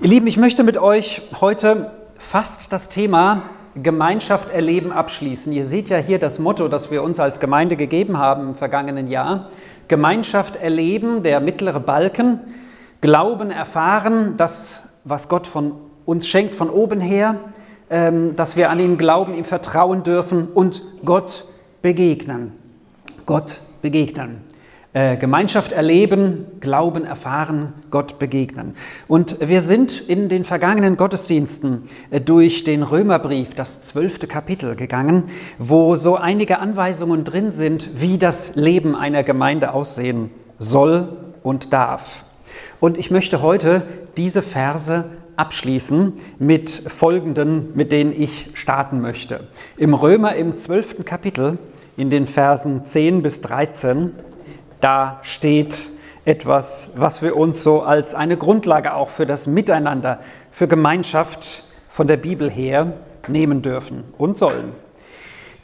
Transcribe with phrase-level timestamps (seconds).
[0.00, 3.44] Ihr Lieben, ich möchte mit euch heute fast das Thema
[3.80, 5.52] Gemeinschaft erleben abschließen.
[5.52, 9.06] Ihr seht ja hier das Motto, das wir uns als Gemeinde gegeben haben im vergangenen
[9.06, 9.50] Jahr.
[9.86, 12.40] Gemeinschaft erleben, der mittlere Balken,
[13.02, 17.36] Glauben erfahren, das, was Gott von uns schenkt von oben her,
[17.88, 21.44] ähm, dass wir an ihn glauben, ihm vertrauen dürfen und Gott
[21.82, 22.52] begegnen.
[23.26, 24.53] Gott begegnen.
[24.96, 28.76] Äh, Gemeinschaft erleben, Glauben erfahren, Gott begegnen.
[29.08, 35.24] Und wir sind in den vergangenen Gottesdiensten äh, durch den Römerbrief, das zwölfte Kapitel, gegangen,
[35.58, 41.08] wo so einige Anweisungen drin sind, wie das Leben einer Gemeinde aussehen soll
[41.42, 42.24] und darf.
[42.78, 43.82] Und ich möchte heute
[44.16, 49.48] diese Verse abschließen mit folgenden, mit denen ich starten möchte.
[49.76, 51.58] Im Römer im zwölften Kapitel,
[51.96, 54.12] in den Versen 10 bis 13,
[54.84, 55.88] da steht
[56.26, 60.20] etwas, was wir uns so als eine Grundlage auch für das Miteinander,
[60.50, 62.92] für Gemeinschaft von der Bibel her
[63.26, 64.72] nehmen dürfen und sollen.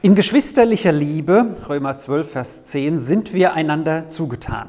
[0.01, 4.69] In geschwisterlicher Liebe, Römer 12, Vers 10, sind wir einander zugetan.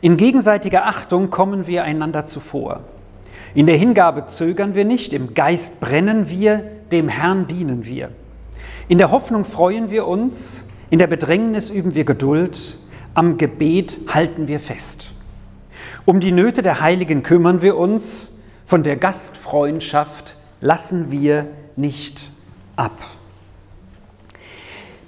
[0.00, 2.80] In gegenseitiger Achtung kommen wir einander zuvor.
[3.54, 6.58] In der Hingabe zögern wir nicht, im Geist brennen wir,
[6.90, 8.10] dem Herrn dienen wir.
[8.88, 12.79] In der Hoffnung freuen wir uns, in der Bedrängnis üben wir Geduld,
[13.14, 15.12] am Gebet halten wir fest.
[16.04, 22.30] Um die Nöte der Heiligen kümmern wir uns, von der Gastfreundschaft lassen wir nicht
[22.76, 22.92] ab.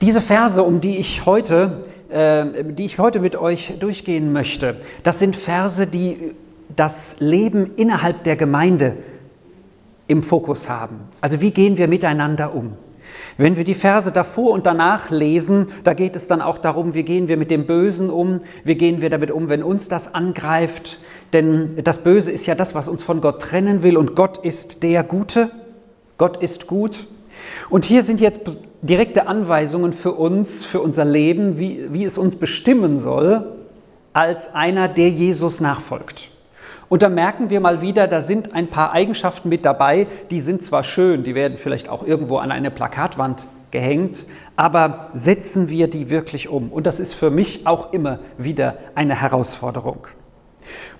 [0.00, 5.20] Diese Verse, um die ich heute, äh, die ich heute mit euch durchgehen möchte, das
[5.20, 6.34] sind Verse, die
[6.74, 8.96] das Leben innerhalb der Gemeinde
[10.08, 11.00] im Fokus haben.
[11.20, 12.72] Also wie gehen wir miteinander um?
[13.36, 17.02] Wenn wir die Verse davor und danach lesen, da geht es dann auch darum, wie
[17.02, 20.98] gehen wir mit dem Bösen um, wie gehen wir damit um, wenn uns das angreift.
[21.32, 24.82] Denn das Böse ist ja das, was uns von Gott trennen will und Gott ist
[24.82, 25.50] der Gute.
[26.18, 27.06] Gott ist gut.
[27.70, 28.40] Und hier sind jetzt
[28.82, 33.56] direkte Anweisungen für uns, für unser Leben, wie, wie es uns bestimmen soll,
[34.12, 36.31] als einer, der Jesus nachfolgt.
[36.92, 40.60] Und da merken wir mal wieder, da sind ein paar Eigenschaften mit dabei, die sind
[40.60, 44.26] zwar schön, die werden vielleicht auch irgendwo an eine Plakatwand gehängt,
[44.56, 46.70] aber setzen wir die wirklich um?
[46.70, 50.06] Und das ist für mich auch immer wieder eine Herausforderung.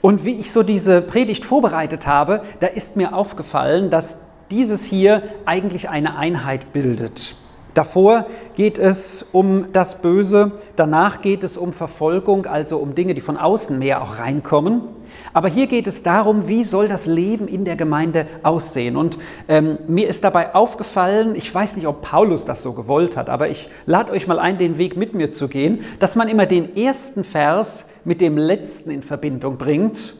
[0.01, 4.17] Und wie ich so diese Predigt vorbereitet habe, da ist mir aufgefallen, dass
[4.51, 7.37] dieses hier eigentlich eine Einheit bildet.
[7.75, 13.21] Davor geht es um das Böse, danach geht es um Verfolgung, also um Dinge, die
[13.21, 15.02] von außen mehr auch reinkommen.
[15.33, 18.97] Aber hier geht es darum, wie soll das Leben in der Gemeinde aussehen.
[18.97, 23.31] Und ähm, mir ist dabei aufgefallen, ich weiß nicht, ob Paulus das so gewollt hat,
[23.31, 26.47] aber ich lade euch mal ein, den Weg mit mir zu gehen, dass man immer
[26.47, 30.15] den ersten Vers mit dem letzten in Verbindung bringt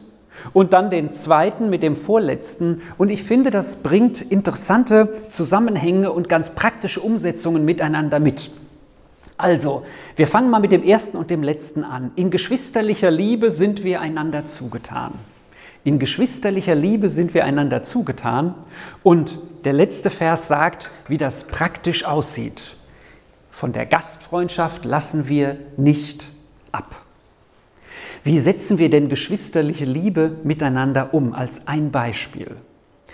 [0.51, 2.81] und dann den zweiten mit dem vorletzten.
[2.97, 8.51] Und ich finde, das bringt interessante Zusammenhänge und ganz praktische Umsetzungen miteinander mit.
[9.37, 9.85] Also,
[10.15, 12.11] wir fangen mal mit dem ersten und dem letzten an.
[12.15, 15.13] In geschwisterlicher Liebe sind wir einander zugetan.
[15.83, 18.55] In geschwisterlicher Liebe sind wir einander zugetan.
[19.01, 22.77] Und der letzte Vers sagt, wie das praktisch aussieht.
[23.51, 26.29] Von der Gastfreundschaft lassen wir nicht
[26.71, 27.03] ab.
[28.23, 31.33] Wie setzen wir denn geschwisterliche Liebe miteinander um?
[31.33, 32.55] Als ein Beispiel.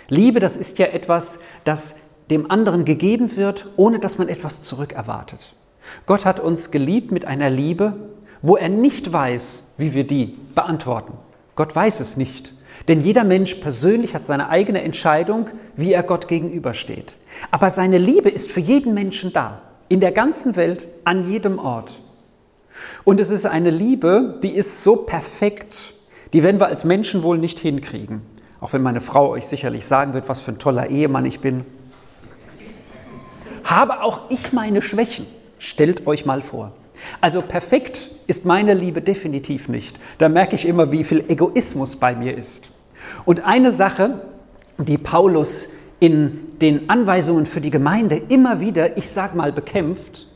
[0.07, 1.95] Liebe, das ist ja etwas, das
[2.29, 5.53] dem anderen gegeben wird, ohne dass man etwas zurückerwartet.
[6.05, 7.93] Gott hat uns geliebt mit einer Liebe,
[8.41, 11.13] wo er nicht weiß, wie wir die beantworten.
[11.55, 12.53] Gott weiß es nicht.
[12.87, 17.17] Denn jeder Mensch persönlich hat seine eigene Entscheidung, wie er Gott gegenübersteht.
[17.51, 21.99] Aber seine Liebe ist für jeden Menschen da, in der ganzen Welt, an jedem Ort.
[23.03, 25.93] Und es ist eine Liebe, die ist so perfekt,
[26.33, 28.21] die werden wir als Menschen wohl nicht hinkriegen.
[28.61, 31.65] Auch wenn meine Frau euch sicherlich sagen wird, was für ein toller Ehemann ich bin.
[33.63, 35.25] Habe auch ich meine Schwächen.
[35.59, 36.71] Stellt euch mal vor.
[37.21, 39.97] Also perfekt ist meine Liebe definitiv nicht.
[40.17, 42.69] Da merke ich immer, wie viel Egoismus bei mir ist.
[43.25, 44.21] Und eine Sache,
[44.77, 45.69] die Paulus
[45.99, 50.27] in den Anweisungen für die Gemeinde immer wieder, ich sag mal, bekämpft,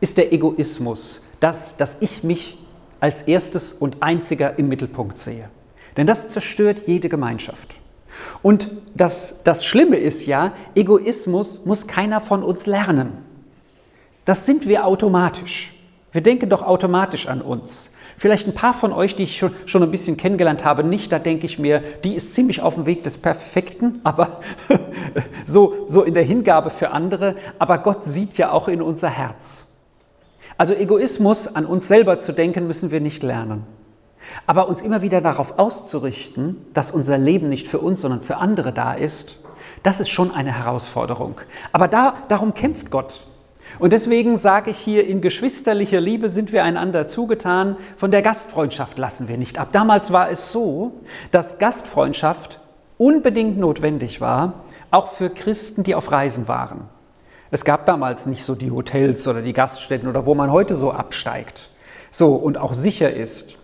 [0.00, 2.58] ist der Egoismus, das, dass ich mich
[3.00, 5.50] als erstes und einziger im Mittelpunkt sehe.
[5.96, 7.74] Denn das zerstört jede Gemeinschaft.
[8.42, 13.27] Und das, das Schlimme ist ja, Egoismus muss keiner von uns lernen.
[14.28, 15.72] Das sind wir automatisch.
[16.12, 17.94] Wir denken doch automatisch an uns.
[18.18, 21.10] Vielleicht ein paar von euch, die ich schon, ein bisschen kennengelernt habe, nicht.
[21.10, 24.40] Da denke ich mir, die ist ziemlich auf dem Weg des Perfekten, aber
[25.46, 27.36] so, so in der Hingabe für andere.
[27.58, 29.64] Aber Gott sieht ja auch in unser Herz.
[30.58, 33.64] Also Egoismus, an uns selber zu denken, müssen wir nicht lernen.
[34.46, 38.74] Aber uns immer wieder darauf auszurichten, dass unser Leben nicht für uns, sondern für andere
[38.74, 39.38] da ist,
[39.84, 41.40] das ist schon eine Herausforderung.
[41.72, 43.24] Aber da, darum kämpft Gott.
[43.78, 48.98] Und deswegen sage ich hier, in geschwisterlicher Liebe sind wir einander zugetan, von der Gastfreundschaft
[48.98, 49.68] lassen wir nicht ab.
[49.72, 50.92] Damals war es so,
[51.30, 52.60] dass Gastfreundschaft
[52.96, 56.88] unbedingt notwendig war, auch für Christen, die auf Reisen waren.
[57.52, 60.90] Es gab damals nicht so die Hotels oder die Gaststätten oder wo man heute so
[60.90, 61.70] absteigt,
[62.10, 63.56] so und auch sicher ist,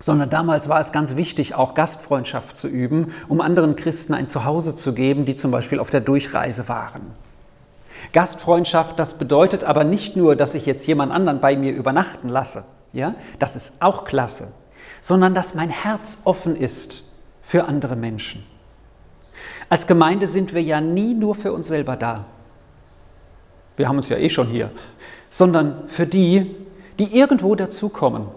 [0.00, 4.74] sondern damals war es ganz wichtig, auch Gastfreundschaft zu üben, um anderen Christen ein Zuhause
[4.74, 7.12] zu geben, die zum Beispiel auf der Durchreise waren.
[8.12, 12.64] Gastfreundschaft, das bedeutet aber nicht nur, dass ich jetzt jemand anderen bei mir übernachten lasse,
[12.92, 14.48] ja, das ist auch klasse,
[15.00, 17.04] sondern dass mein Herz offen ist
[17.42, 18.44] für andere Menschen.
[19.68, 22.24] Als Gemeinde sind wir ja nie nur für uns selber da.
[23.76, 24.70] Wir haben uns ja eh schon hier,
[25.28, 26.56] sondern für die,
[26.98, 28.28] die irgendwo dazukommen.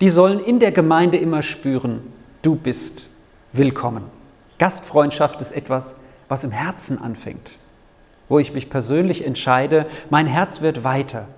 [0.00, 2.12] Die sollen in der Gemeinde immer spüren,
[2.42, 3.06] du bist
[3.52, 4.04] willkommen.
[4.58, 5.94] Gastfreundschaft ist etwas,
[6.28, 7.58] was im Herzen anfängt
[8.34, 11.28] wo ich mich persönlich entscheide, mein Herz wird weiter.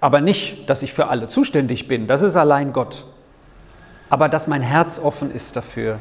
[0.00, 3.06] Aber nicht, dass ich für alle zuständig bin, das ist allein Gott.
[4.08, 6.00] Aber dass mein Herz offen ist dafür.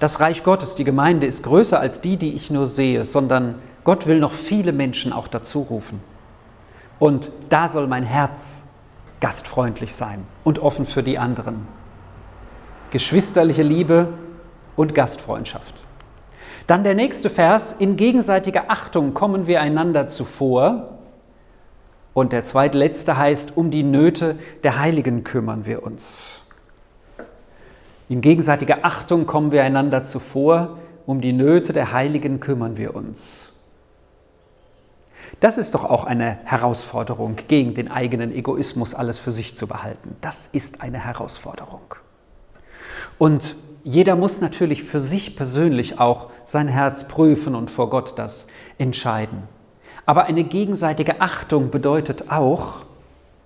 [0.00, 4.06] Das Reich Gottes, die Gemeinde ist größer als die, die ich nur sehe, sondern Gott
[4.06, 6.00] will noch viele Menschen auch dazu rufen.
[6.98, 8.64] Und da soll mein Herz
[9.20, 11.66] gastfreundlich sein und offen für die anderen.
[12.90, 14.08] Geschwisterliche Liebe
[14.76, 15.81] und Gastfreundschaft.
[16.72, 21.00] Dann der nächste Vers, in gegenseitiger Achtung kommen wir einander zuvor.
[22.14, 26.40] Und der zweitletzte heißt, um die Nöte der Heiligen kümmern wir uns.
[28.08, 33.52] In gegenseitiger Achtung kommen wir einander zuvor, um die Nöte der Heiligen kümmern wir uns.
[35.40, 40.16] Das ist doch auch eine Herausforderung, gegen den eigenen Egoismus alles für sich zu behalten.
[40.22, 41.96] Das ist eine Herausforderung.
[43.18, 48.46] Und jeder muss natürlich für sich persönlich auch sein Herz prüfen und vor Gott das
[48.78, 49.44] entscheiden.
[50.06, 52.84] Aber eine gegenseitige Achtung bedeutet auch,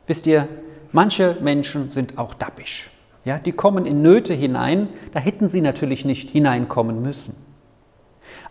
[0.06, 0.49] wisst ihr,
[0.93, 2.91] manche Menschen sind auch dappisch.
[3.25, 7.35] Ja, die kommen in Nöte hinein, da hätten sie natürlich nicht hineinkommen müssen.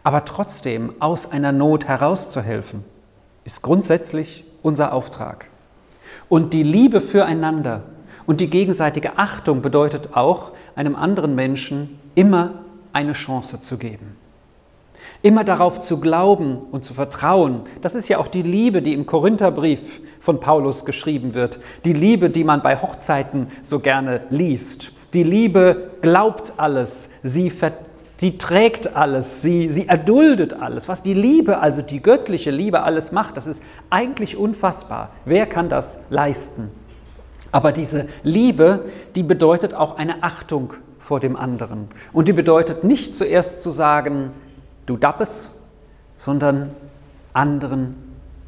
[0.04, 2.84] Aber trotzdem aus einer Not herauszuhelfen,
[3.46, 5.50] ist grundsätzlich unser Auftrag.
[6.30, 7.84] Und die Liebe füreinander
[8.26, 12.51] und die gegenseitige Achtung bedeutet auch, einem anderen Menschen immer
[12.94, 14.18] eine Chance zu geben.
[15.22, 17.62] Immer darauf zu glauben und zu vertrauen.
[17.81, 21.60] Das ist ja auch die Liebe, die im Korintherbrief von Paulus geschrieben wird.
[21.83, 24.92] Die Liebe, die man bei Hochzeiten so gerne liest.
[25.13, 27.51] Die Liebe glaubt alles, sie,
[28.18, 30.88] sie trägt alles, sie, sie erduldet alles.
[30.88, 35.12] Was die Liebe, also die göttliche Liebe, alles macht, das ist eigentlich unfassbar.
[35.25, 36.69] Wer kann das leisten?
[37.56, 38.84] Aber diese Liebe,
[39.16, 41.88] die bedeutet auch eine Achtung vor dem anderen.
[42.12, 44.31] Und die bedeutet nicht zuerst zu sagen,
[44.86, 45.52] du dappes,
[46.18, 46.72] sondern
[47.31, 47.96] anderen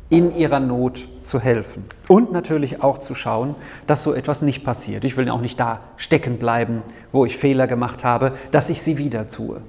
[0.10, 1.86] in ihrer Not zu helfen.
[2.10, 3.56] Und natürlich auch zu schauen,
[3.88, 5.06] dass so etwas nicht passiert.
[5.06, 6.82] Ich will auch nicht da stecken bleiben,
[7.14, 9.62] wo ich Fehler gemacht habe, dass ich sie wieder tue.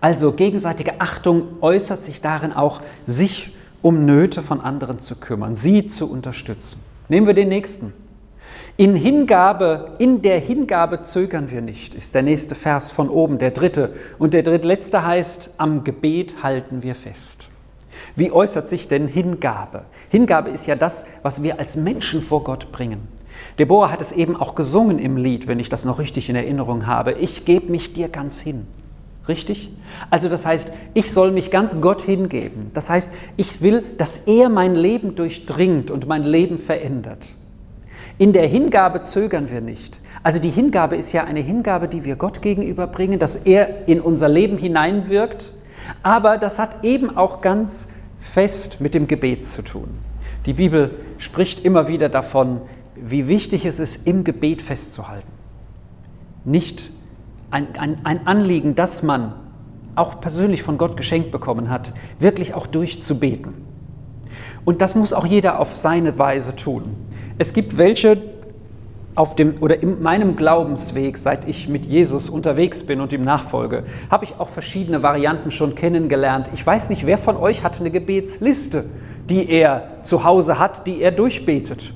[0.00, 5.88] Also gegenseitige Achtung äußert sich darin auch, sich um Nöte von anderen zu kümmern, sie
[5.88, 6.78] zu unterstützen.
[7.08, 7.92] Nehmen wir den nächsten.
[8.76, 13.52] In Hingabe, in der Hingabe zögern wir nicht, ist der nächste Vers von oben, der
[13.52, 13.94] dritte.
[14.18, 17.50] Und der drittletzte heißt, am Gebet halten wir fest.
[18.16, 19.84] Wie äußert sich denn Hingabe?
[20.08, 23.06] Hingabe ist ja das, was wir als Menschen vor Gott bringen.
[23.60, 26.88] Deborah hat es eben auch gesungen im Lied, wenn ich das noch richtig in Erinnerung
[26.88, 27.12] habe.
[27.12, 28.66] Ich gebe mich dir ganz hin.
[29.28, 29.70] Richtig?
[30.10, 32.72] Also das heißt, ich soll mich ganz Gott hingeben.
[32.74, 37.24] Das heißt, ich will, dass er mein Leben durchdringt und mein Leben verändert.
[38.18, 40.00] In der Hingabe zögern wir nicht.
[40.22, 44.00] Also die Hingabe ist ja eine Hingabe, die wir Gott gegenüber bringen, dass er in
[44.00, 45.52] unser Leben hineinwirkt.
[46.02, 49.88] Aber das hat eben auch ganz fest mit dem Gebet zu tun.
[50.46, 52.60] Die Bibel spricht immer wieder davon,
[52.94, 55.30] wie wichtig es ist, im Gebet festzuhalten.
[56.44, 56.90] Nicht
[57.50, 59.34] ein, ein, ein Anliegen, das man
[59.94, 63.54] auch persönlich von Gott geschenkt bekommen hat, wirklich auch durchzubeten.
[64.64, 66.96] Und das muss auch jeder auf seine Weise tun.
[67.36, 68.18] Es gibt welche
[69.16, 73.84] auf dem oder in meinem Glaubensweg, seit ich mit Jesus unterwegs bin und ihm nachfolge,
[74.10, 76.50] habe ich auch verschiedene Varianten schon kennengelernt.
[76.52, 78.84] Ich weiß nicht, wer von euch hat eine Gebetsliste,
[79.28, 81.92] die er zu Hause hat, die er durchbetet.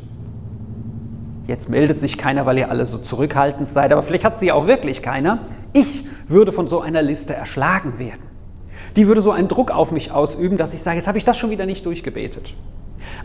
[1.47, 4.67] Jetzt meldet sich keiner, weil ihr alle so zurückhaltend seid, aber vielleicht hat sie auch
[4.67, 5.39] wirklich keiner.
[5.73, 8.23] Ich würde von so einer Liste erschlagen werden.
[8.97, 11.39] Die würde so einen Druck auf mich ausüben, dass ich sage, jetzt habe ich das
[11.39, 12.55] schon wieder nicht durchgebetet.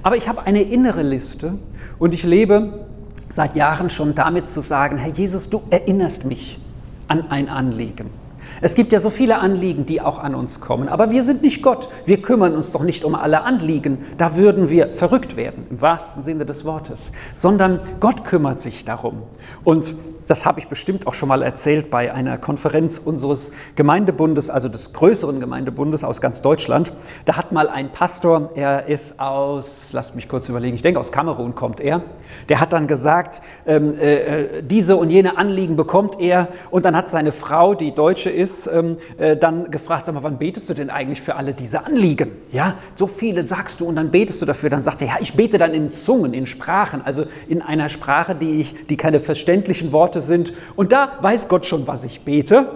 [0.02, 1.56] Aber ich habe eine innere Liste
[2.00, 2.86] und ich lebe
[3.30, 6.60] seit Jahren schon damit zu sagen, Herr Jesus, du erinnerst mich
[7.08, 8.23] an ein Anliegen.
[8.66, 11.62] Es gibt ja so viele Anliegen, die auch an uns kommen, aber wir sind nicht
[11.62, 11.90] Gott.
[12.06, 13.98] Wir kümmern uns doch nicht um alle Anliegen.
[14.18, 19.24] Da würden wir verrückt werden, im wahrsten Sinne des Wortes, sondern Gott kümmert sich darum.
[19.66, 19.94] Und
[20.28, 24.94] das habe ich bestimmt auch schon mal erzählt bei einer Konferenz unseres Gemeindebundes, also des
[24.94, 26.94] größeren Gemeindebundes aus ganz Deutschland.
[27.26, 31.12] Da hat mal ein Pastor, er ist aus, lasst mich kurz überlegen, ich denke aus
[31.12, 32.02] Kamerun kommt er,
[32.50, 37.10] der hat dann gesagt, ähm, äh, diese und jene Anliegen bekommt er und dann hat
[37.10, 40.90] seine Frau, die Deutsche ist, ähm, äh, dann gefragt, sag mal, wann betest du denn
[40.90, 42.32] eigentlich für alle diese Anliegen?
[42.52, 44.70] Ja, so viele sagst du und dann betest du dafür.
[44.70, 48.36] Dann sagt er, ja, ich bete dann in Zungen, in Sprachen, also in einer Sprache,
[48.36, 50.54] die, ich, die keine verständlichen Worte sind.
[50.76, 52.68] Und da weiß Gott schon, was ich bete.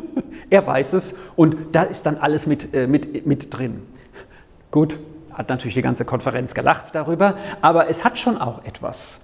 [0.50, 3.82] er weiß es und da ist dann alles mit, äh, mit, mit drin.
[4.70, 4.98] Gut,
[5.32, 9.20] hat natürlich die ganze Konferenz gelacht darüber, aber es hat schon auch etwas.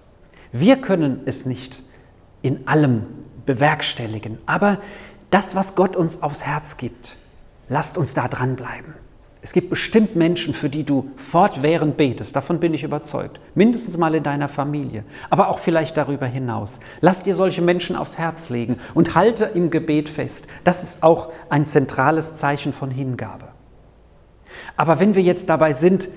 [0.53, 1.83] Wir können es nicht
[2.43, 3.07] in allem
[3.47, 4.79] bewerkstelligen, aber
[5.33, 7.17] das, was Gott uns aufs Herz gibt,
[7.69, 8.95] lasst uns da dranbleiben.
[9.41, 13.41] Es gibt bestimmt Menschen, für die du fortwährend betest, davon bin ich überzeugt.
[13.57, 16.79] Mindestens mal in deiner Familie, aber auch vielleicht darüber hinaus.
[17.01, 20.47] Lass dir solche Menschen aufs Herz legen und halte im Gebet fest.
[20.63, 23.49] Das ist auch ein zentrales Zeichen von Hingabe.
[24.77, 26.09] Aber wenn wir jetzt dabei sind,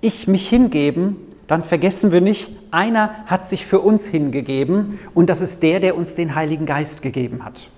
[0.00, 1.16] ich mich hingeben,
[1.48, 5.96] dann vergessen wir nicht, einer hat sich für uns hingegeben und das ist der, der
[5.96, 7.68] uns den Heiligen Geist gegeben hat.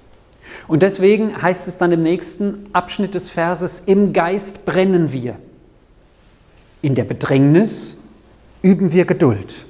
[0.69, 5.37] Und deswegen heißt es dann im nächsten Abschnitt des Verses, im Geist brennen wir.
[6.83, 7.99] In der Bedrängnis
[8.63, 9.67] üben wir Geduld.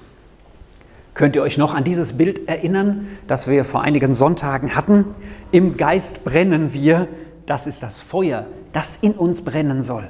[1.15, 5.05] Könnt ihr euch noch an dieses Bild erinnern, das wir vor einigen Sonntagen hatten?
[5.51, 7.07] Im Geist brennen wir,
[7.45, 10.09] das ist das Feuer, das in uns brennen soll.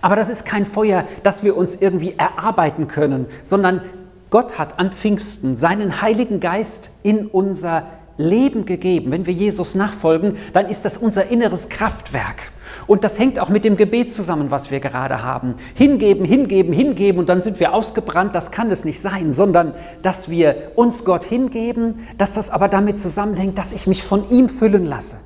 [0.00, 3.82] Aber das ist kein Feuer, das wir uns irgendwie erarbeiten können, sondern
[4.30, 7.86] Gott hat an Pfingsten seinen Heiligen Geist in unser
[8.20, 9.10] Leben gegeben.
[9.10, 12.52] Wenn wir Jesus nachfolgen, dann ist das unser inneres Kraftwerk.
[12.86, 15.54] Und das hängt auch mit dem Gebet zusammen, was wir gerade haben.
[15.74, 18.34] Hingeben, hingeben, hingeben und dann sind wir ausgebrannt.
[18.34, 22.98] Das kann es nicht sein, sondern dass wir uns Gott hingeben, dass das aber damit
[22.98, 25.16] zusammenhängt, dass ich mich von ihm füllen lasse.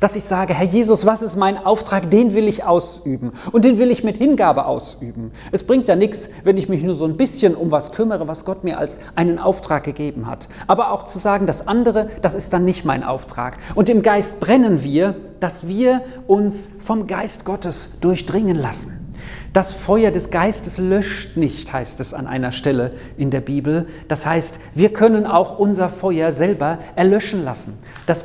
[0.00, 2.10] Dass ich sage, Herr Jesus, was ist mein Auftrag?
[2.10, 3.32] Den will ich ausüben.
[3.52, 5.32] Und den will ich mit Hingabe ausüben.
[5.52, 8.44] Es bringt ja nichts, wenn ich mich nur so ein bisschen um was kümmere, was
[8.44, 10.48] Gott mir als einen Auftrag gegeben hat.
[10.66, 13.58] Aber auch zu sagen, das andere, das ist dann nicht mein Auftrag.
[13.74, 19.04] Und im Geist brennen wir, dass wir uns vom Geist Gottes durchdringen lassen.
[19.52, 23.86] Das Feuer des Geistes löscht nicht, heißt es an einer Stelle in der Bibel.
[24.08, 27.78] Das heißt, wir können auch unser Feuer selber erlöschen lassen.
[28.06, 28.24] Das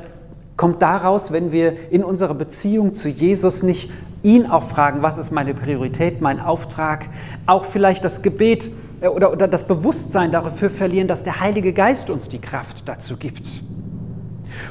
[0.59, 3.89] kommt daraus, wenn wir in unserer Beziehung zu Jesus nicht
[4.23, 7.05] ihn auch fragen, was ist meine Priorität, mein Auftrag,
[7.45, 12.09] auch vielleicht das Gebet äh, oder, oder das Bewusstsein dafür verlieren, dass der Heilige Geist
[12.09, 13.47] uns die Kraft dazu gibt.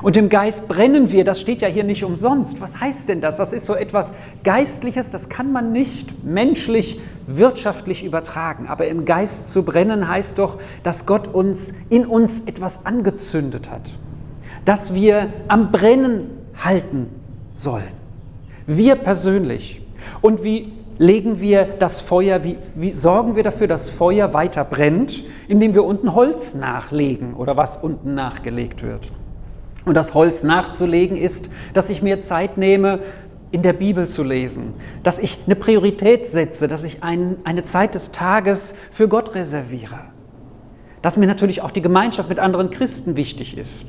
[0.03, 2.61] Und im Geist brennen wir, das steht ja hier nicht umsonst.
[2.61, 3.39] Was heißt denn das?
[3.39, 4.13] Das ist so etwas
[4.45, 8.69] Geistliches, das kann man nicht menschlich, wirtschaftlich übertragen.
[8.69, 13.99] Aber im Geist zu brennen heißt doch, dass Gott uns in uns etwas angezündet hat
[14.69, 16.29] das wir am Brennen
[16.63, 17.07] halten
[17.55, 17.95] sollen.
[18.67, 19.81] Wir persönlich.
[20.21, 25.25] Und wie legen wir das Feuer, wie, wie, sorgen wir dafür, dass Feuer weiter brennt,
[25.49, 29.11] indem wir unten Holz nachlegen oder was unten nachgelegt wird.
[29.87, 32.99] Und das Holz nachzulegen ist, dass ich mir Zeit nehme,
[33.51, 37.95] in der Bibel zu lesen, dass ich eine Priorität setze, dass ich ein, eine Zeit
[37.95, 40.01] des Tages für Gott reserviere,
[41.01, 43.87] dass mir natürlich auch die Gemeinschaft mit anderen Christen wichtig ist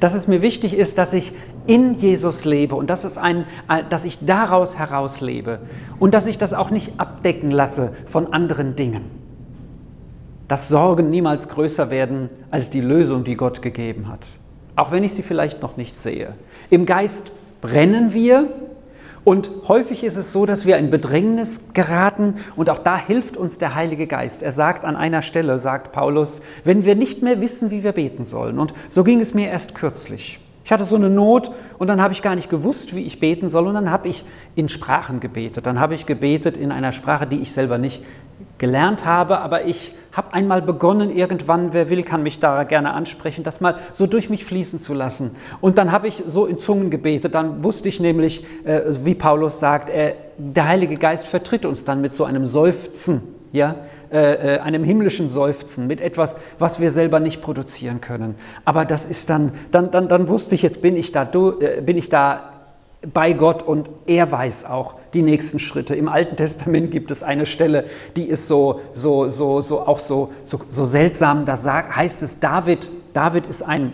[0.00, 1.32] dass es mir wichtig ist, dass ich
[1.66, 3.46] in Jesus lebe und dass, es ein,
[3.90, 5.60] dass ich daraus heraus lebe
[5.98, 9.04] und dass ich das auch nicht abdecken lasse von anderen Dingen.
[10.46, 14.20] Dass Sorgen niemals größer werden als die Lösung, die Gott gegeben hat,
[14.76, 16.34] auch wenn ich sie vielleicht noch nicht sehe.
[16.70, 17.30] Im Geist
[17.60, 18.48] brennen wir
[19.24, 23.58] und häufig ist es so, dass wir in Bedrängnis geraten und auch da hilft uns
[23.58, 24.42] der Heilige Geist.
[24.42, 28.24] Er sagt an einer Stelle, sagt Paulus, wenn wir nicht mehr wissen, wie wir beten
[28.24, 28.58] sollen.
[28.58, 30.40] Und so ging es mir erst kürzlich.
[30.68, 33.48] Ich hatte so eine Not und dann habe ich gar nicht gewusst, wie ich beten
[33.48, 35.64] soll und dann habe ich in Sprachen gebetet.
[35.64, 38.04] Dann habe ich gebetet in einer Sprache, die ich selber nicht
[38.58, 43.44] gelernt habe, aber ich habe einmal begonnen, irgendwann, wer will, kann mich da gerne ansprechen,
[43.44, 45.36] das mal so durch mich fließen zu lassen.
[45.62, 49.60] Und dann habe ich so in Zungen gebetet, dann wusste ich nämlich, äh, wie Paulus
[49.60, 53.22] sagt, äh, der Heilige Geist vertritt uns dann mit so einem Seufzen,
[53.52, 53.74] ja,
[54.12, 58.34] äh, äh einem himmlischen Seufzen, mit etwas, was wir selber nicht produzieren können.
[58.64, 61.96] Aber das ist dann, dann, dann, dann wusste ich, jetzt bin ich da, äh, bin
[61.96, 62.52] ich da
[63.12, 65.94] bei Gott und er weiß auch die nächsten Schritte.
[65.94, 67.84] Im Alten Testament gibt es eine Stelle,
[68.16, 71.46] die ist so, so, so, so auch so, so, so seltsam.
[71.46, 73.92] Da sagt, heißt es, David, David ist ein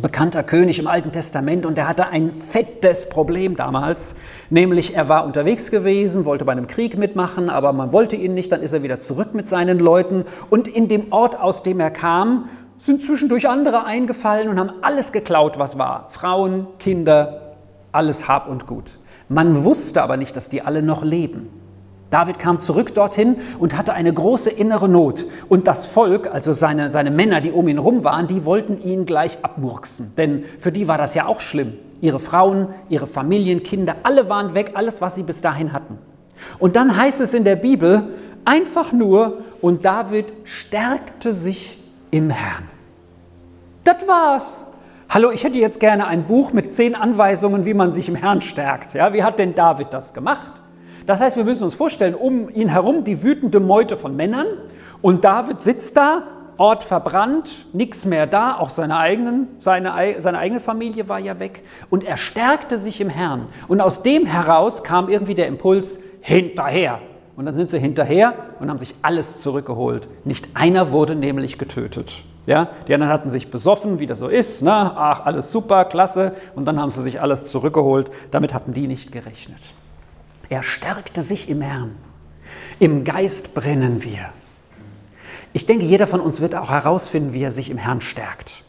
[0.00, 4.16] bekannter König im Alten Testament und er hatte ein fettes Problem damals,
[4.50, 8.52] nämlich er war unterwegs gewesen, wollte bei einem Krieg mitmachen, aber man wollte ihn nicht,
[8.52, 11.90] dann ist er wieder zurück mit seinen Leuten und in dem Ort, aus dem er
[11.90, 12.48] kam,
[12.78, 16.08] sind zwischendurch andere eingefallen und haben alles geklaut, was war.
[16.10, 17.54] Frauen, Kinder,
[17.92, 18.98] alles Hab und Gut.
[19.28, 21.48] Man wusste aber nicht, dass die alle noch leben.
[22.10, 25.24] David kam zurück dorthin und hatte eine große innere Not.
[25.48, 29.06] Und das Volk, also seine, seine Männer, die um ihn rum waren, die wollten ihn
[29.06, 30.12] gleich abmurksen.
[30.16, 31.74] Denn für die war das ja auch schlimm.
[32.00, 35.98] Ihre Frauen, ihre Familien, Kinder, alle waren weg, alles, was sie bis dahin hatten.
[36.58, 38.04] Und dann heißt es in der Bibel
[38.44, 42.68] einfach nur, und David stärkte sich im Herrn.
[43.82, 44.64] Das war's.
[45.08, 48.42] Hallo, ich hätte jetzt gerne ein Buch mit zehn Anweisungen, wie man sich im Herrn
[48.42, 48.94] stärkt.
[48.94, 50.62] Ja, wie hat denn David das gemacht?
[51.06, 54.46] Das heißt, wir müssen uns vorstellen, um ihn herum die wütende Meute von Männern
[55.02, 56.22] und David sitzt da,
[56.58, 61.62] Ort verbrannt, nichts mehr da, auch seine, eigenen, seine, seine eigene Familie war ja weg
[61.90, 63.46] und er stärkte sich im Herrn.
[63.68, 66.98] Und aus dem heraus kam irgendwie der Impuls, hinterher.
[67.36, 70.08] Und dann sind sie hinterher und haben sich alles zurückgeholt.
[70.24, 72.24] Nicht einer wurde nämlich getötet.
[72.46, 74.62] Ja, die anderen hatten sich besoffen, wie das so ist.
[74.62, 74.72] Ne?
[74.72, 76.32] Ach, alles super, klasse.
[76.54, 78.10] Und dann haben sie sich alles zurückgeholt.
[78.30, 79.60] Damit hatten die nicht gerechnet.
[80.48, 81.96] Er stärkte sich im Herrn.
[82.78, 84.32] Im Geist brennen wir.
[85.52, 88.62] Ich denke, jeder von uns wird auch herausfinden, wie er sich im Herrn stärkt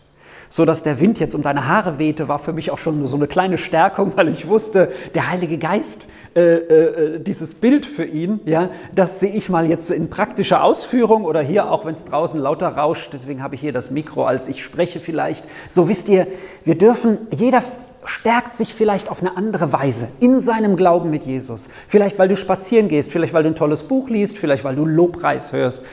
[0.50, 3.16] so dass der Wind jetzt um deine Haare wehte, war für mich auch schon so
[3.16, 8.40] eine kleine Stärkung, weil ich wusste, der Heilige Geist, äh, äh, dieses Bild für ihn,
[8.46, 12.40] ja, das sehe ich mal jetzt in praktischer Ausführung oder hier auch, wenn es draußen
[12.40, 13.12] lauter rauscht.
[13.14, 15.46] Deswegen habe ich hier das Mikro, als ich spreche vielleicht.
[15.70, 16.28] So wisst ihr,
[16.64, 17.62] wir dürfen, jeder
[18.08, 21.70] stärkt sich vielleicht auf eine andere Weise in seinem Glauben mit Jesus.
[21.88, 24.86] Vielleicht, weil du spazieren gehst, vielleicht, weil du ein tolles Buch liest, vielleicht, weil du
[24.86, 25.84] Lobpreis hörst.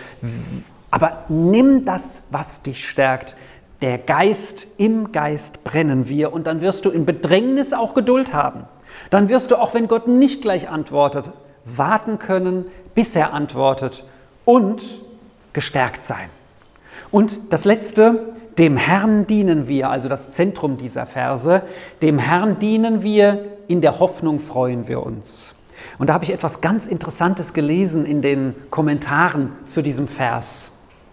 [0.90, 3.37] Aber nimm das, was dich stärkt
[3.85, 8.64] der Geist, im Geist brennen wir und dann wirst du in Bedrängnis auch Geduld haben.
[9.11, 11.33] Dann wirst du, auch wenn Gott nicht gleich antwortet,
[11.66, 14.05] warten können, bis er antwortet
[14.46, 14.83] und
[15.53, 16.31] gestärkt sein.
[17.11, 21.62] Und das Letzte, dem Herrn dienen wir, also das Zentrum dieser Verse,
[22.03, 25.55] dem Herrn dienen wir, in der Hoffnung freuen wir uns.
[25.99, 30.71] Und da habe ich etwas ganz Interessantes gelesen in den Kommentaren zu diesem Vers.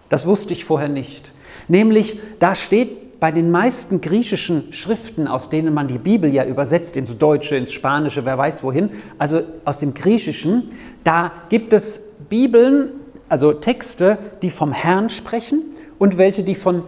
[0.08, 1.32] Das wusste ich vorher nicht.
[1.68, 6.96] Nämlich, da steht bei den meisten griechischen Schriften, aus denen man die Bibel ja übersetzt,
[6.96, 10.70] ins Deutsche, ins Spanische, wer weiß wohin, also aus dem Griechischen,
[11.04, 12.90] da gibt es Bibeln,
[13.28, 15.62] also Texte, die vom Herrn sprechen
[15.98, 16.82] und welche, die von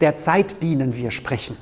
[0.00, 1.56] der Zeit dienen wir sprechen.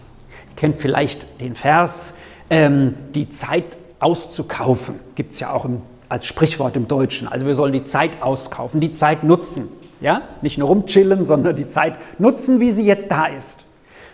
[0.51, 2.15] Ihr kennt vielleicht den Vers,
[2.51, 7.29] ähm, die Zeit auszukaufen, gibt es ja auch im, als Sprichwort im Deutschen.
[7.29, 9.69] Also wir sollen die Zeit auskaufen, die Zeit nutzen.
[10.01, 10.23] Ja?
[10.43, 13.61] Nicht nur rumchillen, sondern die Zeit nutzen, wie sie jetzt da ist.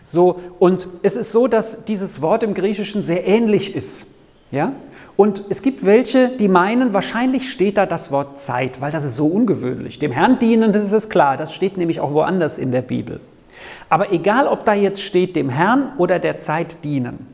[0.05, 4.07] So, und es ist so, dass dieses Wort im Griechischen sehr ähnlich ist.
[4.51, 4.73] Ja?
[5.17, 9.17] Und es gibt welche, die meinen, wahrscheinlich steht da das Wort Zeit, weil das ist
[9.17, 9.99] so ungewöhnlich.
[9.99, 13.21] Dem Herrn dienen, das ist klar, das steht nämlich auch woanders in der Bibel.
[13.89, 17.27] Aber egal, ob da jetzt steht, dem Herrn oder der Zeit dienen.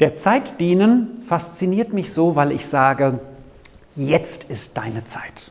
[0.00, 3.20] Der Zeit dienen fasziniert mich so, weil ich sage,
[3.94, 5.50] jetzt ist deine Zeit.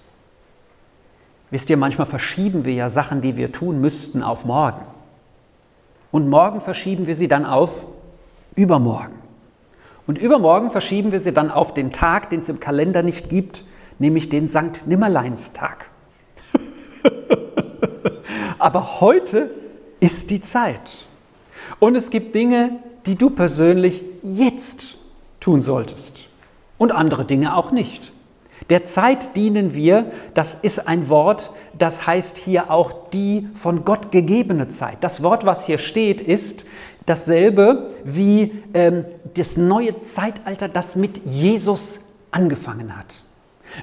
[1.49, 4.81] Wisst ihr, manchmal verschieben wir ja Sachen, die wir tun müssten, auf morgen.
[6.11, 7.85] Und morgen verschieben wir sie dann auf
[8.55, 9.15] übermorgen.
[10.07, 13.63] Und übermorgen verschieben wir sie dann auf den Tag, den es im Kalender nicht gibt,
[13.99, 15.89] nämlich den Sankt Nimmerleinstag.
[18.65, 19.51] Aber heute
[19.99, 21.05] ist die Zeit.
[21.77, 24.97] Und es gibt Dinge, die du persönlich jetzt
[25.39, 26.29] tun solltest.
[26.79, 28.11] Und andere Dinge auch nicht.
[28.71, 34.11] Der Zeit dienen wir, das ist ein Wort, das heißt hier auch die von Gott
[34.11, 34.97] gegebene Zeit.
[35.01, 36.65] Das Wort, was hier steht, ist
[37.05, 41.99] dasselbe wie ähm, das neue Zeitalter, das mit Jesus
[42.31, 43.24] angefangen hat.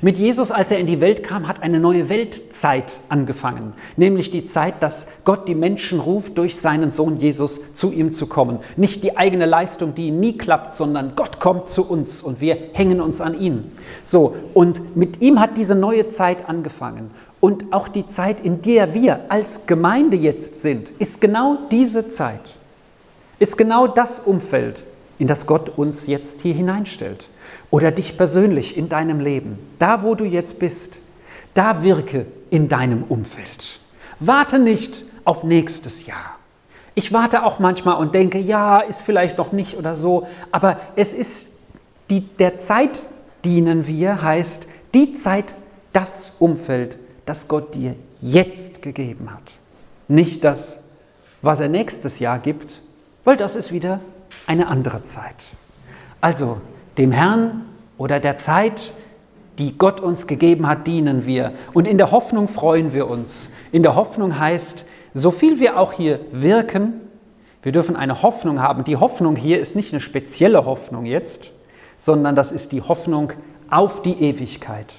[0.01, 4.47] Mit Jesus, als er in die Welt kam, hat eine neue Weltzeit angefangen, nämlich die
[4.47, 8.61] Zeit, dass Gott die Menschen ruft, durch seinen Sohn Jesus zu ihm zu kommen.
[8.77, 13.01] Nicht die eigene Leistung, die nie klappt, sondern Gott kommt zu uns und wir hängen
[13.01, 13.71] uns an ihn.
[14.03, 17.11] So, und mit ihm hat diese neue Zeit angefangen.
[17.41, 22.41] Und auch die Zeit, in der wir als Gemeinde jetzt sind, ist genau diese Zeit,
[23.39, 24.85] ist genau das Umfeld,
[25.19, 27.29] in das Gott uns jetzt hier hineinstellt
[27.71, 30.99] oder dich persönlich in deinem Leben, da wo du jetzt bist,
[31.55, 33.81] da wirke in deinem Umfeld.
[34.19, 36.39] Warte nicht auf nächstes Jahr.
[36.95, 41.13] Ich warte auch manchmal und denke, ja, ist vielleicht noch nicht oder so, aber es
[41.13, 41.53] ist
[42.11, 43.07] die, der Zeit
[43.45, 45.55] dienen wir, heißt die Zeit,
[45.93, 49.55] das Umfeld, das Gott dir jetzt gegeben hat.
[50.09, 50.81] Nicht das,
[51.41, 52.81] was er nächstes Jahr gibt,
[53.25, 54.01] weil das ist wieder
[54.47, 55.37] eine andere Zeit.
[56.21, 56.61] Also
[56.99, 57.67] dem Herrn
[57.99, 58.93] oder der Zeit,
[59.59, 61.53] die Gott uns gegeben hat, dienen wir.
[61.73, 63.51] Und in der Hoffnung freuen wir uns.
[63.71, 67.01] In der Hoffnung heißt, so viel wir auch hier wirken,
[67.63, 68.85] wir dürfen eine Hoffnung haben.
[68.85, 71.51] Die Hoffnung hier ist nicht eine spezielle Hoffnung jetzt,
[71.97, 73.33] sondern das ist die Hoffnung
[73.71, 74.93] auf die Ewigkeit.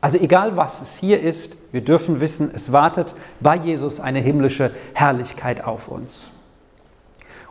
[0.00, 4.72] Also egal was es hier ist, wir dürfen wissen, es wartet bei Jesus eine himmlische
[4.94, 6.30] Herrlichkeit auf uns.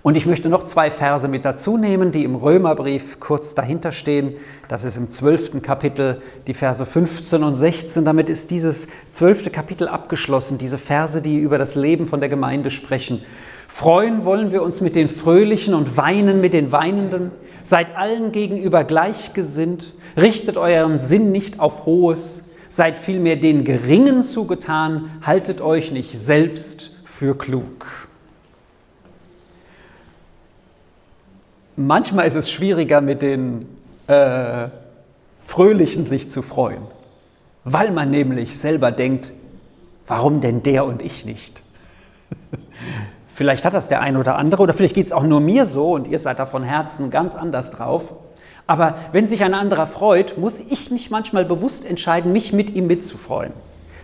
[0.03, 4.33] Und ich möchte noch zwei Verse mit dazu nehmen, die im Römerbrief kurz dahinter stehen.
[4.67, 8.03] Das ist im zwölften Kapitel die Verse 15 und 16.
[8.03, 12.71] Damit ist dieses zwölfte Kapitel abgeschlossen, diese Verse, die über das Leben von der Gemeinde
[12.71, 13.21] sprechen.
[13.67, 17.29] Freuen wollen wir uns mit den Fröhlichen und weinen mit den Weinenden.
[17.63, 19.93] Seid allen gegenüber gleichgesinnt.
[20.17, 22.49] Richtet euren Sinn nicht auf Hohes.
[22.69, 25.11] Seid vielmehr den Geringen zugetan.
[25.21, 28.00] Haltet euch nicht selbst für klug.
[31.87, 33.67] Manchmal ist es schwieriger, mit den
[34.07, 34.67] äh,
[35.41, 36.81] Fröhlichen sich zu freuen,
[37.63, 39.31] weil man nämlich selber denkt,
[40.07, 41.61] warum denn der und ich nicht?
[43.27, 45.93] vielleicht hat das der ein oder andere oder vielleicht geht es auch nur mir so
[45.93, 48.13] und ihr seid da von Herzen ganz anders drauf.
[48.67, 52.87] Aber wenn sich ein anderer freut, muss ich mich manchmal bewusst entscheiden, mich mit ihm
[52.87, 53.53] mitzufreuen.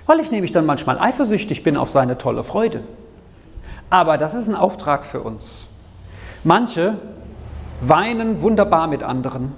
[0.06, 2.82] Weil ich nämlich dann manchmal eifersüchtig bin auf seine tolle Freude.
[3.90, 5.68] Aber das ist ein Auftrag für uns.
[6.44, 6.96] Manche
[7.82, 9.52] Weinen wunderbar mit anderen.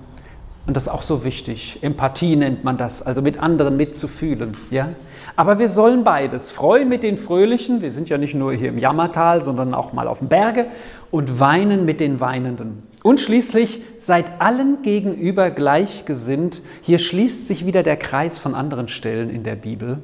[0.68, 1.80] Und das ist auch so wichtig.
[1.82, 4.56] Empathie nennt man das, also mit anderen mitzufühlen.
[4.70, 4.90] Ja?
[5.36, 6.52] Aber wir sollen beides.
[6.52, 10.08] Freuen mit den Fröhlichen, wir sind ja nicht nur hier im Jammertal, sondern auch mal
[10.08, 10.68] auf dem Berge,
[11.12, 12.84] und weinen mit den Weinenden.
[13.04, 16.62] Und schließlich seid allen gegenüber gleichgesinnt.
[16.82, 20.00] Hier schließt sich wieder der Kreis von anderen Stellen in der Bibel,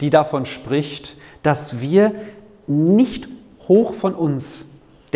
[0.00, 2.12] die davon spricht, dass wir
[2.66, 3.28] nicht
[3.68, 4.66] hoch von uns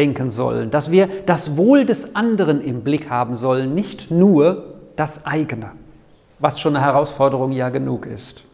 [0.01, 5.27] denken sollen, dass wir das Wohl des anderen im Blick haben sollen, nicht nur das
[5.27, 5.73] eigene,
[6.39, 8.45] was schon eine Herausforderung ja genug ist.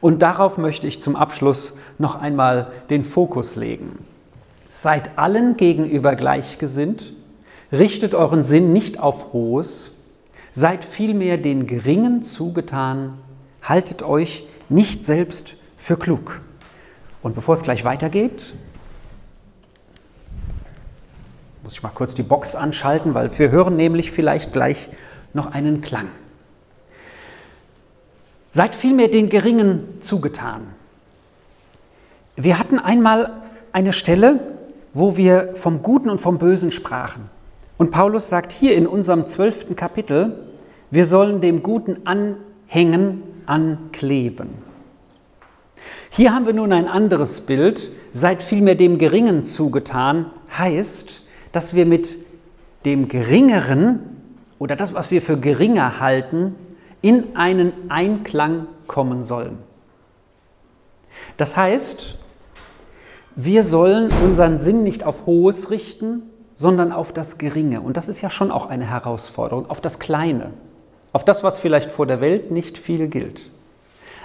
[0.00, 4.04] Und darauf möchte ich zum Abschluss noch einmal den Fokus legen.
[4.68, 7.12] Seid allen gegenüber gleichgesinnt,
[7.70, 9.92] richtet euren Sinn nicht auf Hohes,
[10.50, 13.18] seid vielmehr den Geringen zugetan,
[13.62, 16.40] haltet euch nicht selbst für klug.
[17.22, 18.54] Und bevor es gleich weitergeht,
[21.68, 24.88] muss ich mal kurz die Box anschalten, weil wir hören nämlich vielleicht gleich
[25.34, 26.08] noch einen Klang.
[28.50, 30.62] Seid vielmehr den Geringen zugetan.
[32.36, 34.40] Wir hatten einmal eine Stelle,
[34.94, 37.28] wo wir vom Guten und vom Bösen sprachen.
[37.76, 40.38] Und Paulus sagt hier in unserem zwölften Kapitel,
[40.90, 44.54] wir sollen dem Guten anhängen, ankleben.
[46.08, 47.90] Hier haben wir nun ein anderes Bild.
[48.14, 52.18] Seid vielmehr dem Geringen zugetan, heißt, dass wir mit
[52.84, 54.00] dem Geringeren
[54.58, 56.54] oder das, was wir für geringer halten,
[57.02, 59.58] in einen Einklang kommen sollen.
[61.36, 62.18] Das heißt,
[63.36, 66.22] wir sollen unseren Sinn nicht auf Hohes richten,
[66.54, 67.80] sondern auf das Geringe.
[67.80, 70.50] Und das ist ja schon auch eine Herausforderung, auf das Kleine,
[71.12, 73.50] auf das, was vielleicht vor der Welt nicht viel gilt.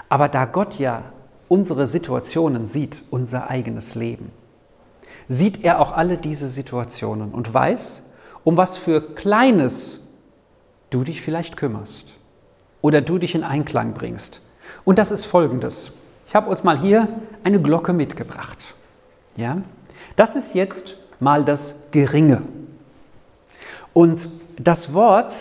[0.10, 1.04] Aber da Gott ja
[1.48, 4.32] unsere Situationen sieht, unser eigenes Leben,
[5.28, 8.04] sieht er auch alle diese Situationen und weiß,
[8.44, 10.08] um was für Kleines
[10.90, 12.06] du dich vielleicht kümmerst
[12.82, 14.42] oder du dich in Einklang bringst.
[14.84, 15.94] Und das ist folgendes.
[16.28, 17.08] Ich habe uns mal hier
[17.44, 18.76] eine Glocke mitgebracht.
[19.38, 19.58] Ja?
[20.16, 22.42] Das ist jetzt mal das Geringe.
[23.94, 25.34] Und das Wort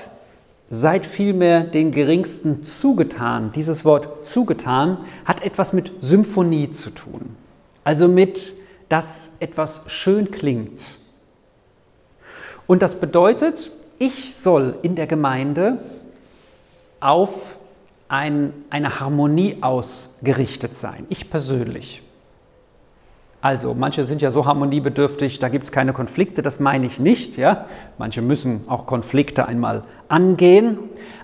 [0.71, 3.53] seid vielmehr den Geringsten zugetan.
[3.53, 7.37] Dieses Wort zugetan hat etwas mit Symphonie zu tun.
[7.85, 8.55] Also mit
[8.92, 10.98] dass etwas schön klingt.
[12.66, 15.78] Und das bedeutet, ich soll in der Gemeinde
[17.00, 17.57] auf
[18.09, 22.02] ein, eine Harmonie ausgerichtet sein, ich persönlich.
[23.40, 27.38] Also, manche sind ja so harmoniebedürftig, da gibt es keine Konflikte, das meine ich nicht.
[27.38, 27.64] Ja?
[27.96, 30.78] Manche müssen auch Konflikte einmal angehen.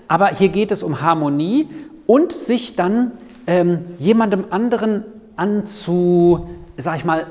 [0.07, 1.69] Aber hier geht es um Harmonie
[2.07, 3.11] und sich dann
[3.45, 5.03] ähm, jemandem anderen
[5.35, 7.27] anzu, sag ich mal,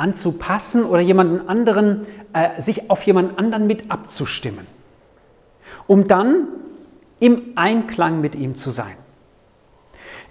[0.00, 4.66] anzupassen oder jemanden anderen, äh, sich auf jemanden anderen mit abzustimmen,
[5.86, 6.48] um dann
[7.20, 8.96] im Einklang mit ihm zu sein.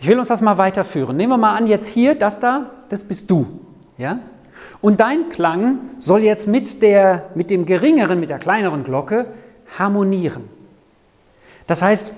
[0.01, 1.15] Ich will uns das mal weiterführen.
[1.15, 3.47] Nehmen wir mal an, jetzt hier, das da, das bist du.
[3.97, 4.19] Ja?
[4.81, 9.27] Und dein Klang soll jetzt mit, der, mit dem geringeren, mit der kleineren Glocke
[9.77, 10.43] harmonieren.
[11.67, 12.13] Das heißt,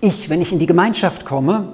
[0.00, 1.72] ich, wenn ich in die Gemeinschaft komme,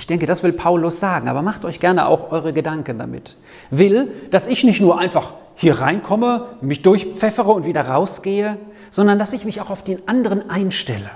[0.00, 3.36] ich denke, das will Paulus sagen, aber macht euch gerne auch eure Gedanken damit.
[3.70, 8.56] Will, dass ich nicht nur einfach hier reinkomme, mich durchpfeffere und wieder rausgehe,
[8.90, 11.10] sondern dass ich mich auch auf den anderen einstelle.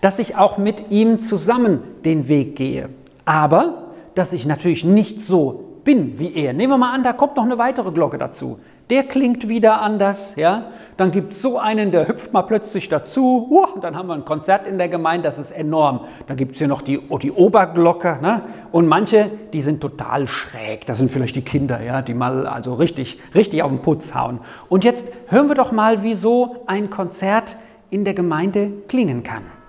[0.00, 2.88] Dass ich auch mit ihm zusammen den Weg gehe.
[3.24, 6.54] Aber, dass ich natürlich nicht so bin wie er.
[6.54, 8.58] Nehmen wir mal an, da kommt noch eine weitere Glocke dazu.
[8.92, 10.66] Der klingt wieder anders, ja.
[10.98, 13.48] Dann gibt es so einen, der hüpft mal plötzlich dazu.
[13.50, 16.00] Uh, dann haben wir ein Konzert in der Gemeinde, das ist enorm.
[16.26, 18.18] Dann gibt es hier noch die, oh, die Oberglocke.
[18.20, 18.42] Ne?
[18.70, 20.84] Und manche, die sind total schräg.
[20.84, 24.40] Das sind vielleicht die Kinder, ja, die mal also richtig, richtig auf den Putz hauen.
[24.68, 27.56] Und jetzt hören wir doch mal, wie so ein Konzert
[27.88, 29.61] in der Gemeinde klingen kann.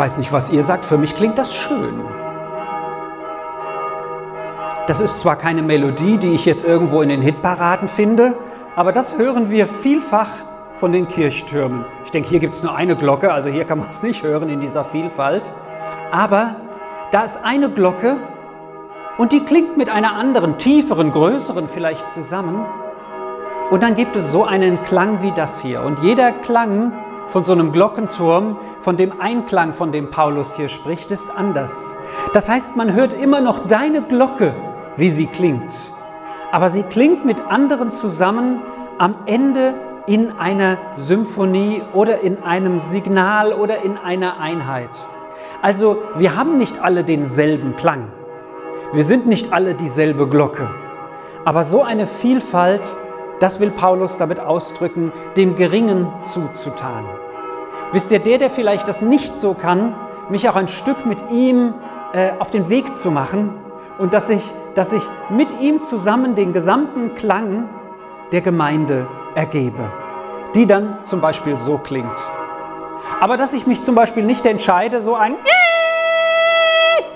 [0.00, 2.00] Weiß nicht, was ihr sagt, für mich klingt das schön.
[4.86, 8.32] Das ist zwar keine Melodie, die ich jetzt irgendwo in den Hitparaden finde,
[8.76, 10.30] aber das hören wir vielfach
[10.72, 11.84] von den Kirchtürmen.
[12.06, 14.48] Ich denke, hier gibt es nur eine Glocke, also hier kann man es nicht hören
[14.48, 15.52] in dieser Vielfalt.
[16.10, 16.56] Aber
[17.10, 18.16] da ist eine Glocke
[19.18, 22.64] und die klingt mit einer anderen, tieferen, größeren vielleicht zusammen.
[23.68, 25.82] Und dann gibt es so einen Klang wie das hier.
[25.82, 26.92] Und jeder Klang
[27.30, 31.94] von so einem Glockenturm, von dem Einklang, von dem Paulus hier spricht, ist anders.
[32.34, 34.54] Das heißt, man hört immer noch deine Glocke,
[34.96, 35.72] wie sie klingt.
[36.52, 38.60] Aber sie klingt mit anderen zusammen
[38.98, 39.74] am Ende
[40.06, 44.90] in einer Symphonie oder in einem Signal oder in einer Einheit.
[45.62, 48.08] Also wir haben nicht alle denselben Klang.
[48.92, 50.68] Wir sind nicht alle dieselbe Glocke.
[51.44, 52.90] Aber so eine Vielfalt
[53.40, 57.06] das will Paulus damit ausdrücken, dem Geringen zuzutan.
[57.92, 59.96] Wisst ihr, der, der vielleicht das nicht so kann,
[60.28, 61.74] mich auch ein Stück mit ihm
[62.12, 63.52] äh, auf den Weg zu machen
[63.98, 64.42] und dass ich,
[64.76, 67.68] dass ich mit ihm zusammen den gesamten Klang
[68.30, 69.90] der Gemeinde ergebe,
[70.54, 72.16] die dann zum Beispiel so klingt.
[73.20, 75.34] Aber dass ich mich zum Beispiel nicht entscheide, so ein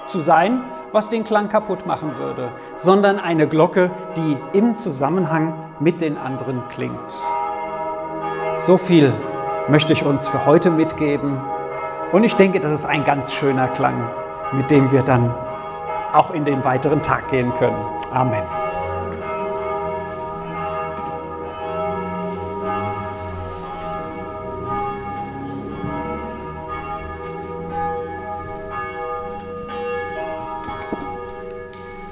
[0.06, 6.00] zu sein, was den Klang kaputt machen würde, sondern eine Glocke, die im Zusammenhang mit
[6.00, 6.98] den anderen klingt.
[8.58, 9.12] So viel
[9.68, 11.40] möchte ich uns für heute mitgeben
[12.12, 14.08] und ich denke, das ist ein ganz schöner Klang,
[14.52, 15.34] mit dem wir dann
[16.12, 17.82] auch in den weiteren Tag gehen können.
[18.12, 18.63] Amen.